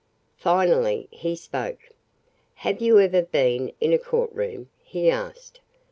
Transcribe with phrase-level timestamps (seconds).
[0.39, 1.77] Finally he spoke:
[2.55, 5.59] "Have you ever been in a courtroom?" he asked.